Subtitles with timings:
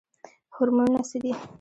[0.55, 1.31] هورمونونه څه دي؟